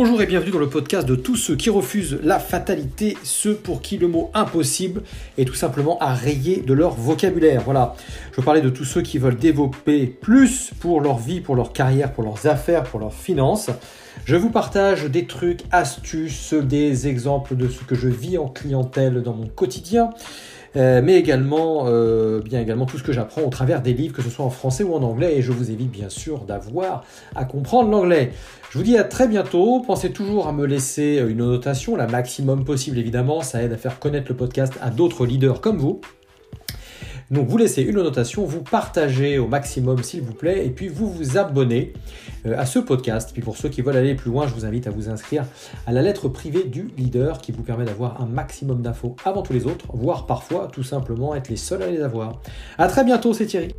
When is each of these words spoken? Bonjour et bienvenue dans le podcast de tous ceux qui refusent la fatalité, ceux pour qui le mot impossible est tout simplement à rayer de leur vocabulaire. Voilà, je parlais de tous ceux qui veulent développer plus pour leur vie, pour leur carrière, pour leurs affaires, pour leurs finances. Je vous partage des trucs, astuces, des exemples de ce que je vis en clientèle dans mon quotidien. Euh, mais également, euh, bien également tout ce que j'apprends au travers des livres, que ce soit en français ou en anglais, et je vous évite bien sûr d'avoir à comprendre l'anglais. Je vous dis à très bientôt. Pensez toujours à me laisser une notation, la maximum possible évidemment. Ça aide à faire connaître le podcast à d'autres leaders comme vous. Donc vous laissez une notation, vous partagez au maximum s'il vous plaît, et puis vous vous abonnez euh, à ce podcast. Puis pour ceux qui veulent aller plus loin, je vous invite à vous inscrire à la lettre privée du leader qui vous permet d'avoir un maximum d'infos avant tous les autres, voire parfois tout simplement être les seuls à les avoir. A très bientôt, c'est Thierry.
Bonjour 0.00 0.22
et 0.22 0.26
bienvenue 0.26 0.52
dans 0.52 0.60
le 0.60 0.68
podcast 0.68 1.08
de 1.08 1.16
tous 1.16 1.34
ceux 1.34 1.56
qui 1.56 1.70
refusent 1.70 2.20
la 2.22 2.38
fatalité, 2.38 3.16
ceux 3.24 3.56
pour 3.56 3.82
qui 3.82 3.98
le 3.98 4.06
mot 4.06 4.30
impossible 4.32 5.02
est 5.36 5.44
tout 5.44 5.56
simplement 5.56 5.98
à 5.98 6.14
rayer 6.14 6.58
de 6.60 6.72
leur 6.72 6.92
vocabulaire. 6.92 7.62
Voilà, 7.64 7.96
je 8.30 8.40
parlais 8.40 8.60
de 8.60 8.68
tous 8.68 8.84
ceux 8.84 9.02
qui 9.02 9.18
veulent 9.18 9.36
développer 9.36 10.06
plus 10.06 10.70
pour 10.78 11.00
leur 11.00 11.18
vie, 11.18 11.40
pour 11.40 11.56
leur 11.56 11.72
carrière, 11.72 12.12
pour 12.12 12.22
leurs 12.22 12.46
affaires, 12.46 12.84
pour 12.84 13.00
leurs 13.00 13.12
finances. 13.12 13.70
Je 14.24 14.36
vous 14.36 14.50
partage 14.50 15.06
des 15.06 15.26
trucs, 15.26 15.62
astuces, 15.72 16.54
des 16.54 17.08
exemples 17.08 17.56
de 17.56 17.66
ce 17.66 17.82
que 17.82 17.96
je 17.96 18.06
vis 18.06 18.38
en 18.38 18.46
clientèle 18.46 19.24
dans 19.24 19.34
mon 19.34 19.48
quotidien. 19.48 20.10
Euh, 20.78 21.02
mais 21.02 21.18
également, 21.18 21.84
euh, 21.86 22.40
bien 22.40 22.60
également 22.60 22.86
tout 22.86 22.98
ce 22.98 23.02
que 23.02 23.12
j'apprends 23.12 23.42
au 23.42 23.50
travers 23.50 23.82
des 23.82 23.92
livres, 23.92 24.14
que 24.14 24.22
ce 24.22 24.30
soit 24.30 24.44
en 24.44 24.50
français 24.50 24.84
ou 24.84 24.94
en 24.94 25.02
anglais, 25.02 25.36
et 25.36 25.42
je 25.42 25.52
vous 25.52 25.70
évite 25.70 25.90
bien 25.90 26.08
sûr 26.08 26.44
d'avoir 26.44 27.04
à 27.34 27.44
comprendre 27.44 27.90
l'anglais. 27.90 28.32
Je 28.70 28.78
vous 28.78 28.84
dis 28.84 28.96
à 28.96 29.04
très 29.04 29.26
bientôt. 29.26 29.80
Pensez 29.80 30.12
toujours 30.12 30.46
à 30.46 30.52
me 30.52 30.66
laisser 30.66 31.24
une 31.26 31.38
notation, 31.38 31.96
la 31.96 32.06
maximum 32.06 32.64
possible 32.64 32.98
évidemment. 32.98 33.42
Ça 33.42 33.62
aide 33.62 33.72
à 33.72 33.76
faire 33.76 33.98
connaître 33.98 34.26
le 34.28 34.36
podcast 34.36 34.74
à 34.80 34.90
d'autres 34.90 35.26
leaders 35.26 35.60
comme 35.60 35.78
vous. 35.78 36.00
Donc 37.30 37.46
vous 37.46 37.58
laissez 37.58 37.82
une 37.82 37.96
notation, 37.96 38.44
vous 38.44 38.62
partagez 38.62 39.38
au 39.38 39.46
maximum 39.46 40.02
s'il 40.02 40.22
vous 40.22 40.32
plaît, 40.32 40.64
et 40.64 40.70
puis 40.70 40.88
vous 40.88 41.10
vous 41.10 41.36
abonnez 41.36 41.92
euh, 42.46 42.58
à 42.58 42.64
ce 42.64 42.78
podcast. 42.78 43.30
Puis 43.32 43.42
pour 43.42 43.56
ceux 43.56 43.68
qui 43.68 43.82
veulent 43.82 43.96
aller 43.96 44.14
plus 44.14 44.30
loin, 44.30 44.46
je 44.46 44.54
vous 44.54 44.64
invite 44.64 44.86
à 44.86 44.90
vous 44.90 45.10
inscrire 45.10 45.44
à 45.86 45.92
la 45.92 46.00
lettre 46.00 46.28
privée 46.28 46.64
du 46.64 46.90
leader 46.96 47.38
qui 47.38 47.52
vous 47.52 47.62
permet 47.62 47.84
d'avoir 47.84 48.22
un 48.22 48.26
maximum 48.26 48.80
d'infos 48.80 49.16
avant 49.24 49.42
tous 49.42 49.52
les 49.52 49.66
autres, 49.66 49.86
voire 49.92 50.26
parfois 50.26 50.68
tout 50.72 50.82
simplement 50.82 51.34
être 51.34 51.48
les 51.48 51.56
seuls 51.56 51.82
à 51.82 51.90
les 51.90 52.00
avoir. 52.00 52.40
A 52.78 52.88
très 52.88 53.04
bientôt, 53.04 53.34
c'est 53.34 53.46
Thierry. 53.46 53.74